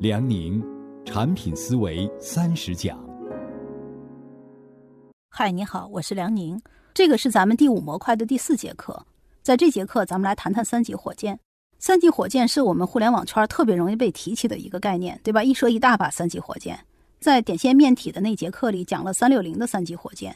[0.00, 0.64] 梁宁，
[1.04, 2.98] 产品思维三十讲。
[5.28, 6.58] 嗨，你好，我是梁宁。
[6.94, 9.04] 这个是咱们第五模块的第四节课。
[9.42, 11.38] 在这节课，咱们来谈谈三级火箭。
[11.78, 15.44] 三级火箭是我们互联网圈特别容易被提起的一个概念，对吧？
[15.44, 16.80] 一说一大把三级火箭。
[17.18, 20.34] 在点线面体的那节课里讲了三六零的三级火箭。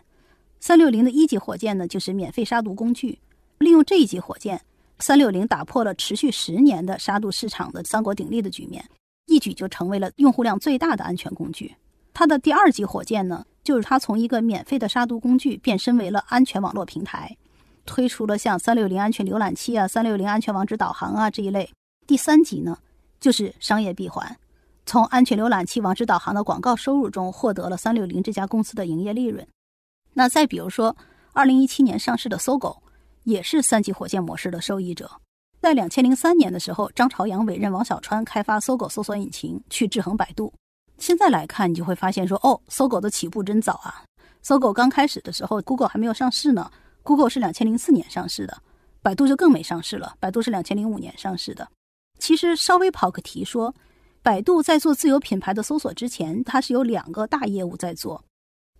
[0.60, 3.18] 三六零的一级火箭呢，就是免费杀毒工具。
[3.56, 4.60] 利用这一级火箭，
[4.98, 8.84] 三六零打破了持续十年的杀毒市场的三国鼎立的局面，
[9.26, 11.74] 一举就成为了用户量最大的安全工具。
[12.12, 17.36] 它的第二级火箭呢，就是它从一个免费的杀毒工具变身为了安全网络平台。
[17.86, 21.70] 推出了像三六零安全浏览器啊、三六零安全网址导航啊这一类。
[22.06, 22.78] 第三级呢，
[23.20, 24.36] 就是商业闭环，
[24.86, 29.46] 从安全浏览器、网址导航的广告收入中获得了三六零这家公司的营业利润。
[30.14, 30.96] 那再比如说，
[31.34, 32.82] 二零一七年上市的搜狗，
[33.24, 35.10] 也是三级火箭模式的受益者。
[35.64, 40.52] 在两千零三年的时候，张朝阳委任王小川开发搜狗搜索引擎，去制衡百度。
[40.98, 44.04] 现在来看，你就会发现说，哦，搜狗的起步真早啊！
[44.42, 46.70] 搜狗刚开始的时候，Google 还没有上市呢。
[47.02, 48.58] Google 是两千零四年上市的，
[49.00, 50.14] 百度就更没上市了。
[50.20, 51.66] 百度是两千零五年上市的。
[52.18, 53.74] 其实稍微跑个题说，
[54.22, 58.22] 百度在做自有品牌的搜索之前，它是有两个大业务在做。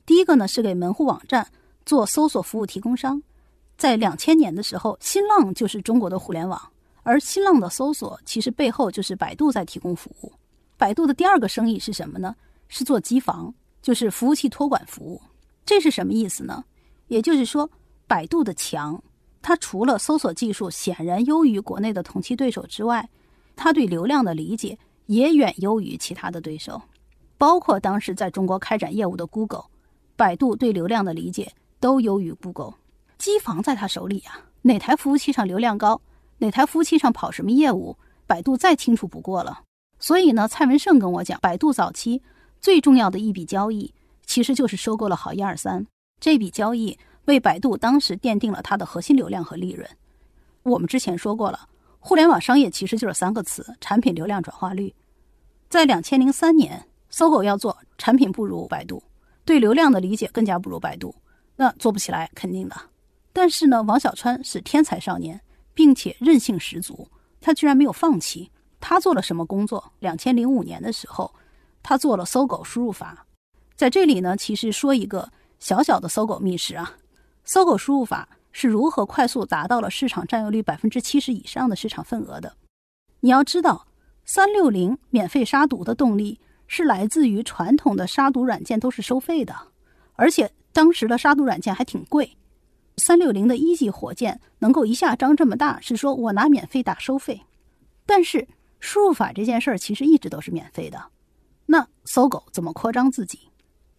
[0.05, 1.49] 第一个呢是给门户网站
[1.87, 3.23] 做搜索服务提供商。
[3.79, 6.61] 在两千年的时候，新浪就是中国的互联网，
[7.05, 10.33] 而新浪的搜索其实背后就是百度在提供服务。
[10.77, 12.35] 百度的第二个生意是什么呢？
[12.67, 15.23] 是做机房，就是服务器托管服务。
[15.65, 16.65] 这是什么意思呢？
[17.07, 17.71] 也就是说。
[18.07, 19.03] 百度的强，
[19.41, 23.09] 它除了搜索技术显然优于国内的同期对手之外，
[23.57, 26.81] 它对流量的理解也远优于其他的对手，
[27.39, 29.65] 包括当时在中国开展业务的 Google，
[30.17, 32.75] 百度对流量的理解都优于 Google。
[33.17, 35.99] 机房在他手里呀，哪台服务器上流量高，
[36.39, 37.97] 哪台服务器上跑什么业务，
[38.27, 39.63] 百度再清楚不过了。
[39.99, 42.23] 所以呢，蔡文胜跟我讲，百度早期
[42.61, 43.93] 最重要的一笔交易，
[44.27, 45.87] 其实就是收购了好一二三
[46.21, 46.99] 这笔交易。
[47.27, 49.89] 为百度当时奠定了它的核心流量和利润。
[50.63, 51.67] 我们之前说过了，
[51.99, 54.95] 互联网商业其实就是三个词：产品、流量、转化率。
[55.71, 59.03] 在两千零三年，搜狗要做产品不如百度，
[59.47, 61.15] 对流量的理解更加不如百度，
[61.57, 62.77] 那做不起来肯定的。
[63.33, 65.41] 但是呢，王小川是天才少年，
[65.75, 67.09] 并且韧性十足，
[67.41, 68.51] 他居然没有放弃。
[68.81, 69.93] 他做了什么工作？
[69.99, 71.35] 两千零五年的时候，
[71.83, 73.27] 他做了搜狗输入法。
[73.75, 76.93] 在这里呢，其实说一个小小的搜狗秘史啊。
[77.45, 82.57] 搜狗输入法是如何快速达到了市场占有率百分之七十以上的市场份额的？
[83.21, 83.87] 你要知道，
[84.25, 89.55] 三六零免费杀毒的动力是来自于传统的杀毒软件都是收费的，
[90.15, 92.37] 而且当时的杀毒软件还挺贵。
[92.97, 97.41] 三六零的一级火箭能够一下张这么大，是说我拿免费打收费。
[98.07, 98.47] 但是
[98.81, 101.03] 输入法这件事儿其实一直都是免费的，
[101.67, 103.41] 那搜狗怎么扩张自己？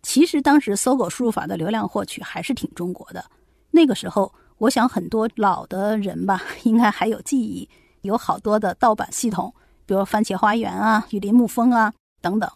[0.04, 3.26] 其实当时搜狗输入法的流量获取还是挺中国的。
[3.72, 7.68] 那个时候，我想很多老的人吧，应该还有记忆，
[8.04, 9.54] 有好多的盗版系统，
[9.86, 11.92] 比如番茄花园啊、雨林沐风啊
[12.22, 12.50] 等等。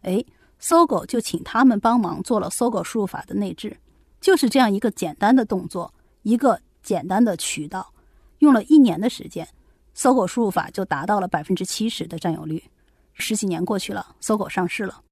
[0.00, 0.24] 哎，
[0.58, 3.76] 搜狗就请他们帮忙做了搜狗输入法的内置，
[4.24, 5.92] 就是这样一个简单的动作，
[6.22, 7.92] 一个简单的渠道，
[8.38, 9.46] 用了一年的时间，
[9.92, 12.64] 搜狗输入法就达到了百分之七十的占有率。
[13.12, 15.02] 十几年过去了，搜狗上市了。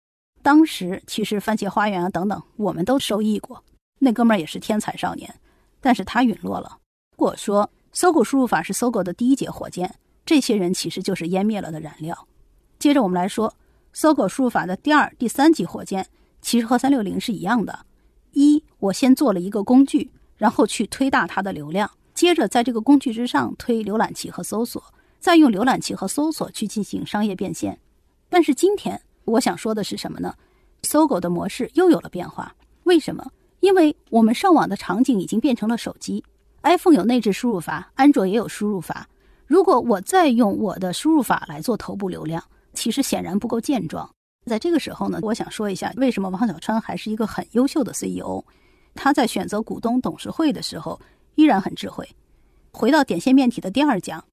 [0.40, 3.62] 当时其实番茄花园啊等等，我们都受益过。
[3.98, 5.30] 那哥们儿也是天才少年，
[5.82, 6.78] 但是他陨落了。
[7.10, 12.26] 如果说搜狗输入法是搜狗的第一节火箭，这些人其实就是湮灭了的燃料。
[12.78, 13.54] 接着我们来说，
[13.92, 16.06] 搜狗输入法的第二、第三级火箭，
[16.40, 17.84] 其实和三六零是一样的。
[18.32, 24.82] 一，我先做了一个工具，然后去推大它的流量，接着在这个工具之上推浏览器和搜索，
[25.18, 27.78] 再用浏览器和搜索去进行商业变现。
[28.28, 29.00] 但是今天。
[29.24, 30.34] 我想说的是什么呢？
[30.82, 32.52] 搜狗的模式又有了变化。
[32.82, 33.24] 为什么？
[33.60, 36.24] 因为我们上网的场景已经变成了手机
[36.62, 39.08] ，iPhone 有内置输入法，安卓也有输入法。
[39.46, 42.42] 如果我再用我的输入法来做头部流量，
[42.74, 44.10] 其实显然不够健壮。
[44.46, 48.44] 在这个时候呢，我想说一下，为什么王小川还是一个很优秀的 CEO？
[48.94, 51.00] 他在选择股东董事会的时候
[51.36, 52.08] 依然很智慧。
[52.72, 54.24] 回到点线面体的第二讲，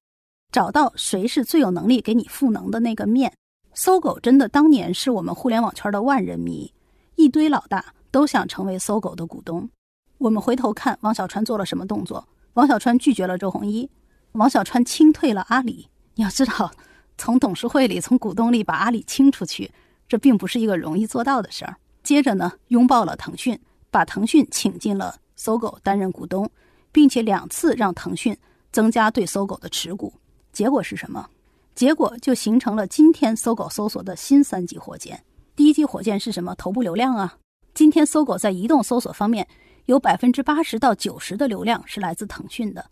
[0.50, 3.32] 找到谁是最有能力给你赋能的那个面。
[3.72, 6.72] 搜狗真的当年是我们互联网圈的万人迷，
[7.14, 9.70] 一堆老大都想成为搜狗的股东。
[10.18, 12.26] 我们回头看王小川做了什么动作？
[12.54, 13.88] 王小川拒绝了周鸿祎，
[14.32, 15.88] 王小川清退了阿里。
[16.16, 16.72] 你要知道，
[17.16, 19.70] 从董事会里、从股东里把阿里清出去，
[20.10, 21.76] 这并不是一个容易做到的事儿。
[22.02, 23.56] 接着呢，拥抱了腾讯，
[23.92, 26.50] 把腾讯请进了搜狗担任股东，
[26.90, 28.36] 并且两次让腾讯
[28.72, 30.12] 增加对搜狗的持股。
[30.52, 31.30] 结果是什么？
[31.76, 35.22] 结果就形成了今天搜狗搜索的新三级火箭。
[35.54, 36.56] 第一级火箭是什么？
[36.56, 37.38] 头部流量啊！
[37.72, 39.46] 今天搜狗在移动搜索方面
[39.84, 42.84] 有百分之八十到九十的流量是来自腾讯的，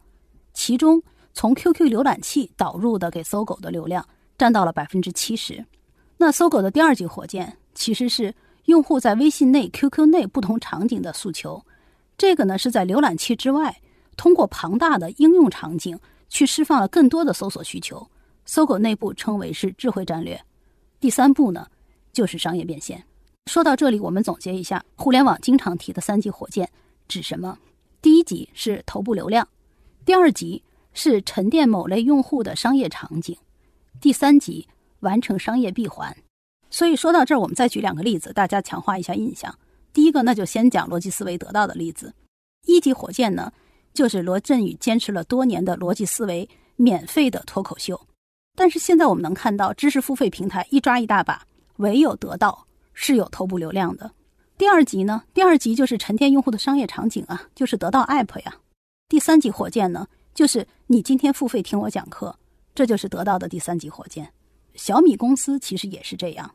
[0.54, 1.02] 其中
[1.34, 4.06] 从 QQ 浏览器导入的给搜狗的流量
[4.38, 5.64] 占到了百分之七十。
[6.18, 8.34] 那搜狗的第二级火箭其实是
[8.64, 11.64] 用户在微信内、QQ 内不同场景的诉求，
[12.18, 13.80] 这个呢是在浏览器之外，
[14.16, 15.98] 通过庞大的应用场景
[16.28, 18.06] 去释放了更多的搜索需求。
[18.44, 20.40] 搜狗内部称为是智慧战略。
[20.98, 21.66] 第三步呢？
[22.12, 23.04] 就是商业变现。
[23.46, 26.68] 说到这里，我们总结一下，互联网经常提的三级火箭
[27.06, 27.56] 指什么？
[28.02, 29.46] 第一级是头部流量，
[30.04, 30.62] 第二级
[30.92, 33.36] 是沉淀某类用户的商业场景，
[34.00, 34.66] 第三级
[35.00, 36.16] 完成商业闭环。
[36.70, 39.58] 所以说到这儿，我们再举两个例子，大家强化一下印象。
[39.92, 42.14] 第一个，那就先讲逻辑思维得到的例子。
[42.66, 43.52] 一级火箭呢，
[43.94, 48.00] 就是罗振宇坚持了多年的逻辑思维免费的脱口秀。
[48.54, 51.42] 但是现在我们能看到，知识付费平台一抓一大把。
[51.76, 54.10] 唯有得到是有头部流量的。
[54.56, 55.22] 第二级呢？
[55.32, 58.56] 第二级就是沉淀用户的商业场景啊，就是得到 App 呀。
[59.08, 62.36] 第三级火箭呢，就是你今天付费听我讲课，
[62.74, 64.32] 这就是得到的第三级火箭。
[64.78, 66.54] 小米公司其实也是这样。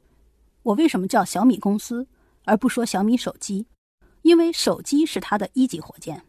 [0.63, 2.07] 我为什么叫小米公司
[2.45, 3.65] 而不说小米手机？
[4.21, 6.23] 因为手机是它的一级火箭。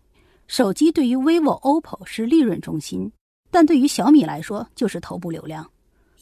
[0.49, 3.13] 手机对于 vivo、OPPO 是利润中心，
[3.49, 5.71] 但对于小米来说就是头部流量。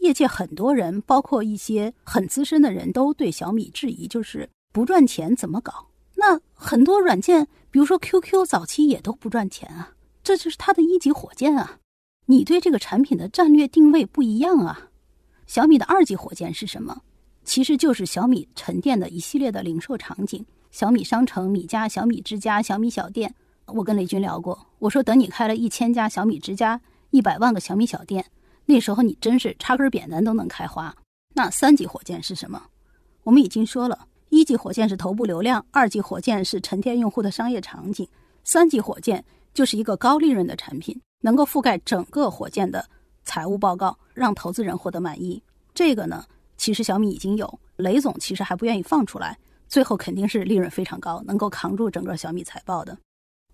[0.00, 5.86] 业界很多人，包括一些很资深的人都对小米质疑，就是不赚钱怎么搞？
[6.14, 11.78] 那很多软件，比如说 QQ，早期也都不赚钱啊，这就是它的一级火箭啊。
[12.26, 14.90] 你对这个产品的战略定位不一样啊。
[15.52, 16.98] 小米的二级火箭是什么？
[17.44, 23.34] 其实就是小米沉淀的一系列的零售场景：小米商城、米家、小米之家、小米小店。
[23.66, 28.24] 我跟雷军聊过，我说等你开了一千家小米之家，一百万个小米小店。
[28.64, 30.96] 那时候你真是插根扁担都能开花。
[31.34, 32.62] 那三级火箭是什么？
[33.22, 38.08] 我们已经说了，一级火箭是头部流量，二级火箭是沉淀用户的商业场景，
[38.42, 39.22] 三级火箭
[39.52, 42.82] 就是一个高利润的产品，能够覆盖整个火箭的
[43.24, 45.42] 财务报告，让投资人获得满意。
[45.74, 46.24] 这个呢，
[46.56, 49.38] 其实小米已经有，雷总其实还不愿意放出来，
[49.68, 52.96] 最后肯定是利润非常高，能够扛住整个小米财报的。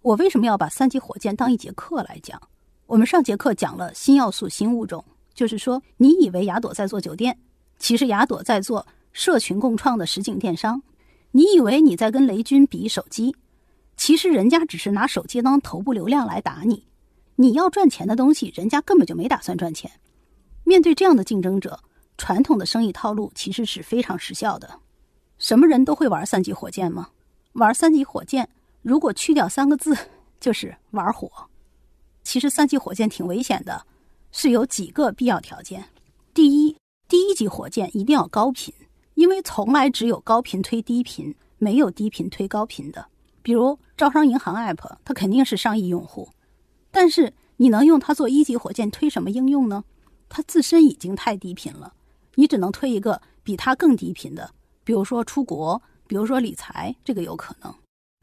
[0.02, 2.40] 我为什么要把三级火箭当一节课来讲？
[2.86, 5.04] 我们上节课讲了新要素、新物种，
[5.34, 7.38] 就是说，你以为雅朵在做酒店，
[7.78, 10.80] 其实雅朵在做社群共创的实景电商；
[11.32, 13.36] 你以为你在跟雷军比手机，
[13.96, 16.87] 其实人家只是拿手机当头部流量来打你。
[17.40, 19.88] 你要赚钱的东西，人家根本就没打算赚钱。
[20.64, 21.78] 面对这样的竞争者，
[22.16, 24.68] 传统的生意套路其实是非常失效的。
[25.38, 27.10] 什么人都会玩三级火箭吗？
[27.52, 28.48] 玩三级火箭，
[28.82, 29.96] 如果去掉三个字，
[30.40, 31.30] 就是玩火。
[32.24, 33.86] 其实三级火箭挺危险的，
[34.32, 35.84] 是有几个必要条件。
[36.34, 36.76] 第一，
[37.06, 38.74] 第一级火箭一定要高频，
[39.14, 43.06] 因为从来只有高频推低频，没有低频推高频的。
[43.42, 46.28] 比如招商银行 App，它肯定是上亿用户，
[47.00, 49.84] 但是你能用它做一级火箭推什么应用呢？
[50.28, 51.94] 它自身已经太低频了，
[52.34, 54.50] 你只能推一个比它更低频的，
[54.82, 57.72] 比如说出国，比如说理财，这个有可能。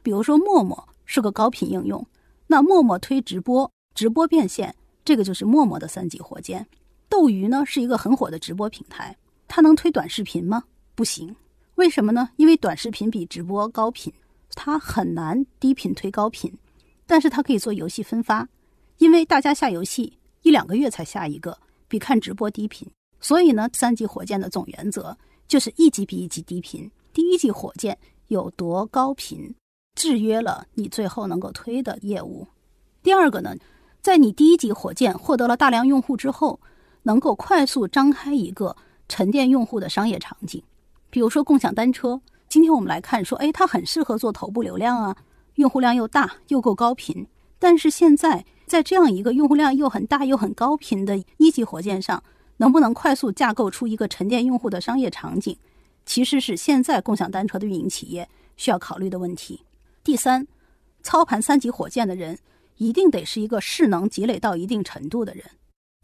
[0.02, 2.06] 比如说陌陌是个高频应用，
[2.48, 3.72] 那陌陌推直播。
[3.94, 6.66] 直播变现，这个就是陌陌的三级火箭。
[7.08, 9.16] 斗鱼呢是一个很火的直播平台，
[9.48, 10.64] 它能推短视频吗？
[10.94, 11.34] 不行。
[11.76, 12.28] 为什么呢？
[12.36, 14.12] 因为短视频比直播高频，
[14.50, 16.52] 它很难低频推高频。
[17.08, 18.48] 但是它可以做游戏分发，
[18.98, 20.12] 因为大家下游戏
[20.42, 21.56] 一两个月才下一个，
[21.88, 22.88] 比看直播低频。
[23.20, 25.16] 所以呢，三级火箭的总原则
[25.48, 26.90] 就是一级比一级低频。
[27.12, 27.96] 第一级火箭
[28.28, 29.54] 有多高频，
[29.94, 32.46] 制约了你最后能够推的业务。
[33.02, 33.54] 第二个呢？
[34.02, 36.60] 在你第一级火箭获得了大量用户之后，
[37.02, 38.76] 能够快速张开一个
[39.08, 40.62] 沉淀用户的商业场景，
[41.10, 42.20] 比如说共享单车。
[42.48, 45.16] 今天我们来看，说，哎，它很适合做头部流量啊，
[45.56, 47.26] 用户量又大又够高频。
[47.58, 52.22] 但是现在在这样一个用户量又很大又很高频的一级火箭上，
[52.58, 55.56] 能不能快速架构出一个沉淀用户的商业场景，
[56.04, 59.62] 其实是现在共享单车的运营企业需要考虑的问题。
[60.04, 60.46] 第三，
[61.02, 62.38] 操盘三级火箭的人。
[62.78, 65.42] 一定得是一个势能积累到一定程度的人，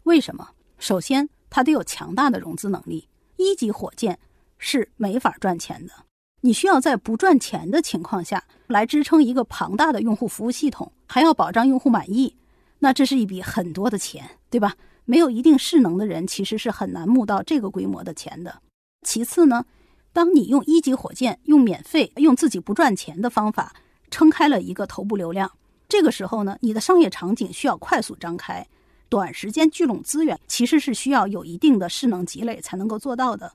[0.05, 0.49] 为什么？
[0.79, 3.07] 首先，他得有强大的融资能力。
[3.37, 4.17] 一级火箭
[4.57, 5.93] 是没法赚钱的，
[6.41, 12.35] 你需要在不赚钱的情况下来支撑一个庞大的用户服务系统，还要保障用户满意，
[12.83, 14.75] 那这是一笔很多的钱，对吧？
[15.05, 18.61] 没有一定势能的人，其实是很难募到这个规模的钱的。
[19.03, 19.65] 其次呢，
[20.11, 23.73] 当你用一级火箭、用免费、用自己不赚钱的方法
[24.11, 25.49] 撑开了一个头部流量。
[25.87, 28.67] 这个时候呢，你的商业场景需要快速张开，
[29.07, 33.49] 短时间聚拢资源，其实是需要有一定的势能积累才能够做到的。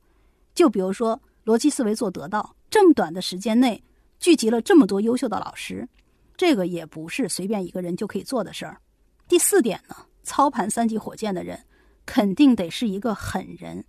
[0.54, 3.84] 就比如说逻辑思维做得到，这么短的时间内
[4.18, 5.86] 聚集了这么多优秀的老师，
[6.34, 8.80] 这个也不是随便一个人就可以做的事儿。
[9.28, 11.62] 第四点呢，操盘三级火箭的人
[12.06, 13.84] 肯定得是一个狠人。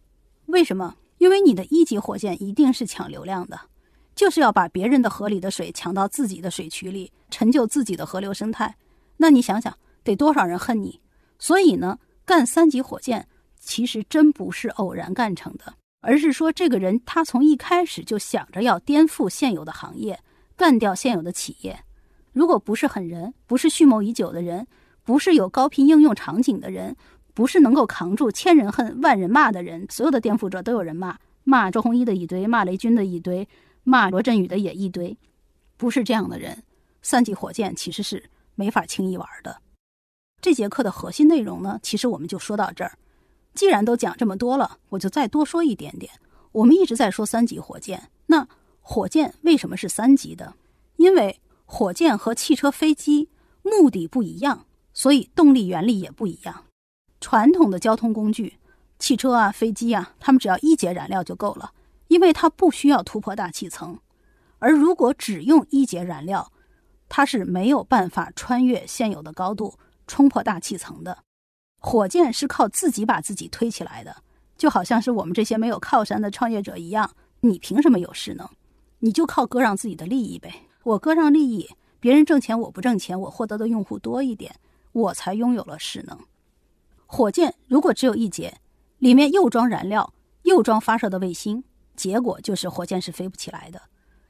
[0.48, 0.98] 为什么？
[1.17, 3.60] 因为你的一级火箭一定是抢流量的，
[4.15, 8.75] 就是要把别人的河里的水抢到自己的水渠里，成就自己的河流生态。
[9.15, 11.00] 那你想想，得多少人恨你？
[11.39, 13.25] 所以呢，干三级火箭
[13.58, 20.19] 其实真不是偶然干成的，而是说这个人他从一开始就想着要颠覆现有的行业，
[20.58, 21.79] 干掉现有的企业。
[22.34, 24.65] 如果不是狠人，不是蓄谋已久的人，
[25.09, 26.95] 不是有高频应用场景的人。
[27.33, 33.47] 不是能够扛住千人恨万人骂的人，所有的颠覆者都有人骂，骂周鸿祎的一堆，骂雷军的一堆，
[33.83, 35.17] 骂罗振宇的也一堆，
[35.77, 36.63] 不是这样的人，
[37.01, 39.61] 三级火箭其实是没法轻易玩的。
[40.41, 42.97] 这节课的核心内容呢，其实我们就说到这儿。
[43.55, 46.11] 既然都讲这么多了，我就再多说一点点。
[46.51, 48.47] 我们一直在说三级火箭，那
[48.81, 50.55] 火箭为什么是三级的？
[50.97, 53.29] 因为火箭和汽车、飞机
[53.63, 54.65] 目的不一样，
[54.99, 56.65] 所以动力原理也不一样。
[57.21, 58.57] 传统的交通工具，
[58.99, 61.71] 汽车啊、飞机啊，它们只要一节燃料就够了，
[62.09, 63.97] 因为它不需要突破大气层。
[64.57, 66.51] 而如果只用一节燃料，
[67.07, 69.73] 它是没有办法穿越现有的高度，
[70.05, 71.19] 冲破大气层的。
[71.77, 74.17] 火箭是靠自己把自己推起来的，
[74.57, 77.09] 就好像是我们这些没有靠山的创业者一样。
[77.39, 78.45] 你凭什么有势能？
[78.99, 80.53] 你就靠割让自己的利益呗。
[80.83, 81.69] 我割让利益，
[82.01, 84.53] 别人挣钱我不挣钱，我获得的用户多一点，
[84.99, 86.17] 我才拥有了势能。
[87.05, 88.55] 火箭如果只有一节，
[88.99, 90.13] 里面又装燃料
[90.43, 91.63] 又装发射的卫星，
[91.95, 93.81] 结果就是火箭是飞不起来的。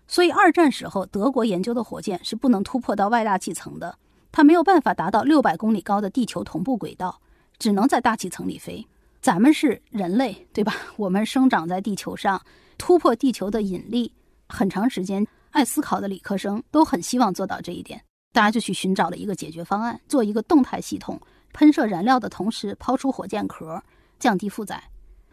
[0.07, 3.97] 所以二战时候德国研究的火箭是不能突破到外大气层的，
[4.31, 7.21] 它没有办法达到六百公里高的地球同步轨道，
[7.59, 8.87] 只能在大气层里飞。
[9.21, 10.73] 咱们是人类，对吧？
[10.95, 12.41] 我们生长在地球上，
[12.77, 14.13] 突破地球的引力，
[14.47, 21.19] 很长时间爱思考的理科生都很希望做到这一点，大家就去寻找了一个解决方案，做一个动态系统。
[21.51, 23.81] 喷射燃料的同时抛出火箭壳，
[24.19, 24.83] 降低负载。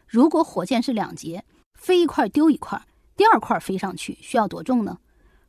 [0.06, 2.80] 如果火箭是两节，飞一块丢一块，
[3.14, 4.98] 第二块飞上去需要多重呢？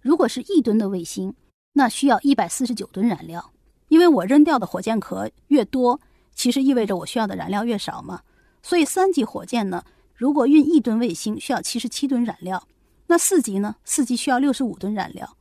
[0.02, 1.34] 如果是一吨的卫星，
[1.74, 3.54] 那需要一百四十九吨燃料。
[3.88, 6.02] 因为我扔掉的火箭壳越多，
[6.36, 8.22] 其实意味着我需要的燃料越少嘛。
[8.62, 9.82] 所以三级火箭呢，
[10.14, 12.68] 如果运一吨卫星需要七十七吨燃料，
[13.08, 13.78] 那四级呢？
[13.86, 15.38] 四级需要六十五吨燃料。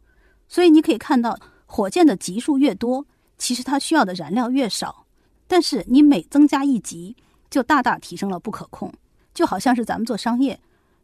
[0.47, 1.37] 所以你可以看到，
[1.67, 3.05] 火箭的级数越多，
[3.37, 5.05] 其实它需要的燃料越少。
[5.47, 7.15] 但是你每增加一级，
[7.51, 8.93] 就大大提升了不可控，
[9.35, 10.59] 就好像是咱们做商业，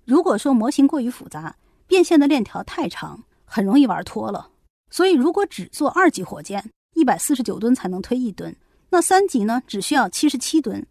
[0.05, 1.55] 如果说模型过于复杂，
[1.87, 4.49] 变现的链条太长，很容易玩脱了。
[4.91, 8.55] 所以如果只做二级火箭，一百四十九吨才能推一吨，
[8.91, 10.85] 那三级呢只需要七十七吨。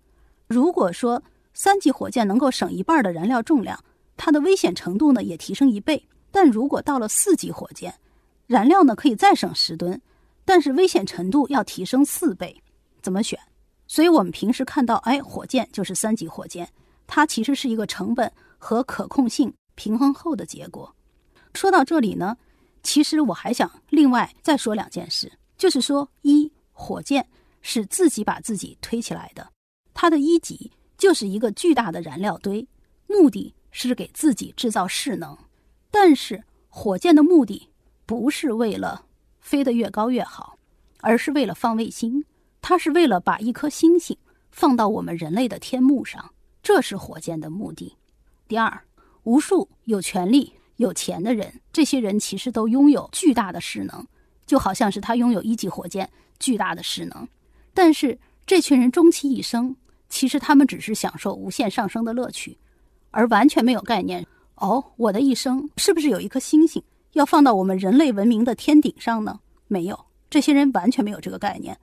[0.48, 1.22] 如果说
[1.54, 3.84] 三级火箭能够省一半的燃料重量，
[4.16, 6.08] 它的危险程度呢也提升一倍。
[6.32, 7.94] 但如果到了四级火箭，
[8.52, 10.02] 燃料呢可以再省十吨，
[10.44, 12.62] 但是危险程度要提升四倍。
[13.02, 13.40] 怎么选？
[13.88, 16.68] 所以我们平时看到，哎，火箭就是三级火箭，
[17.08, 20.94] 它其实是一个成本和可控性平衡后的结果。
[21.54, 22.36] 说到这里呢，
[22.84, 27.26] 其实我还想另外再说两件事，就是说，一，火箭
[27.62, 29.50] 是自己把自己推起来的，
[29.94, 32.68] 它的一级就是一个巨大的燃料堆，
[33.08, 35.38] 目的是给自己制造势能。
[35.90, 37.70] 但是，火箭的目的
[38.12, 39.06] 不是为了
[39.40, 40.58] 飞得越高越好，
[41.00, 42.22] 而是为了放卫星。
[42.62, 44.18] 它是为了把一颗星星
[44.52, 46.30] 放到我们人类的天幕上，
[46.62, 47.96] 这是火箭的目的。
[48.50, 48.82] 第二，
[49.24, 54.06] 无数有权利、有钱的人，这些人其实都拥有巨大的势能，
[54.46, 57.26] 就好像是他拥有一级火箭巨大的势能。
[57.74, 59.74] 但是这群人终其一生，
[60.10, 62.58] 其实他们只是享受无限上升的乐趣，
[63.12, 64.28] 而完全没有概念。
[64.56, 69.40] 哦，我的一生是不是有一颗星星要放到我们人类文明的天顶上呢？
[69.68, 71.78] 没有，这些人完全没有这个概念。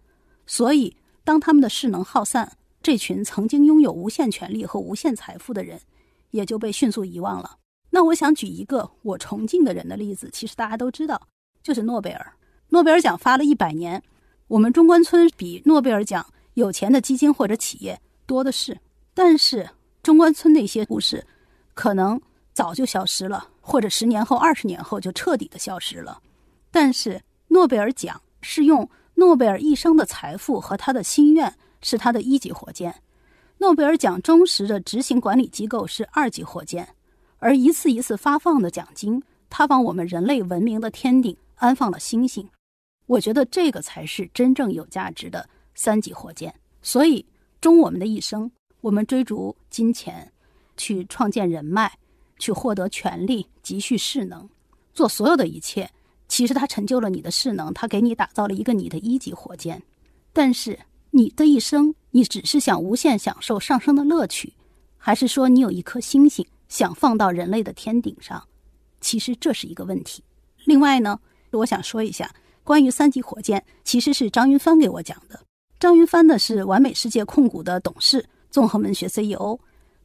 [0.46, 5.80] 所以，当他们的势能耗散，这群曾经拥有无限权力和无限财富的人，
[6.30, 7.56] 也就被迅速遗忘了。
[7.90, 11.20] 那我想举一个我崇敬的人的例子，其实大家都知道，
[11.62, 12.32] 就是诺贝尔。
[12.68, 14.02] 诺贝尔奖发了一百年，
[14.46, 18.78] 我们中关村比诺贝尔奖有钱的基金或者企业多的是，
[19.14, 19.68] 但是
[20.02, 21.26] 中关村那些故事，
[21.74, 22.20] 可能
[22.52, 26.20] 早就消失了，或者十年后、二十年后就彻底的消失了。
[26.70, 28.88] 但是诺贝尔奖是用。
[29.18, 33.02] 诺贝尔一生的财富和他的心愿是他的一级火箭，
[33.56, 36.88] 诺贝尔奖忠实的执行管理机构是二级火箭，
[37.38, 39.20] 而一次一次发放的奖金，
[39.50, 42.48] 它往我们人类文明的天顶安放了星星。
[43.06, 46.54] 我觉得这个才是真正有价值的三级火箭。
[46.80, 47.26] 所以，
[47.60, 48.48] 终我们的一生，
[48.80, 50.30] 我们追逐金钱，
[50.76, 51.92] 去创建人脉，
[52.38, 54.48] 去获得权力，积蓄势能，
[54.94, 55.90] 做所有的一切，
[56.28, 59.82] 其实它成就了你的势能，它给你打造了一个你的一级火箭。
[60.32, 60.78] 但是，
[61.10, 64.52] 你的一生，你只是想无限享受上升的乐趣，
[64.96, 68.42] 还是说你有一颗星星想放到人类的天顶上？
[69.00, 70.22] 其实这是一个问题。
[70.64, 71.18] 另外呢，
[71.50, 72.30] 我想说一下。
[72.64, 75.40] 关于三级火箭，其实是张云帆给我讲的。
[75.80, 79.58] 张云帆呢是完美世界控股的董事，综合文学 CEO。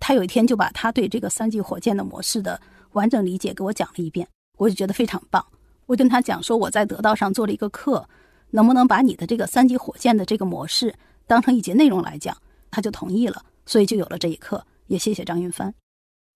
[0.05, 2.59] 他有一天就把他对这个三级火箭的模式的
[2.91, 5.45] 完整理解给我讲了一遍，我就觉得非常棒。
[5.85, 8.05] 我跟他讲说我在得道上做了一个课，
[8.49, 10.93] 能不能把你的这个三级火箭的这个模式
[11.25, 12.35] 当成一节内容来讲？
[12.69, 14.65] 他就同意了，所以就有了这一课。
[14.87, 15.73] 也谢谢张云帆。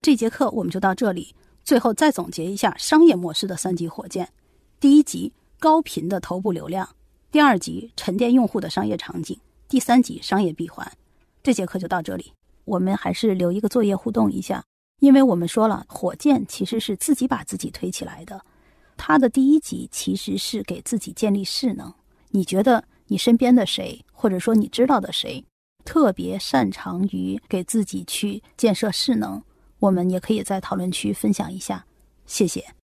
[0.01, 4.29] 这节课我们就到这里，最后再总结一下商业模式的三级火箭。
[4.79, 5.33] 第一集。
[5.59, 6.87] 高频的头部流量，
[7.31, 10.87] 第二集沉淀用户的商业场景，第三集商业闭环。
[11.41, 12.31] 这节课就到这里，
[12.67, 14.61] 我们还是留一个作业互动一下，
[14.99, 18.39] 因为我们说了，火箭其实是自己把自己推起来的。
[18.97, 21.93] 它的第一级其实是给自己建立势能。
[22.29, 25.43] 你觉得你身边的谁，或者说你知道的谁，
[25.85, 29.41] 特别擅长于给自己去建设势能？
[29.79, 31.85] 我们也可以在讨论区分享一下。
[32.25, 32.76] 谢谢。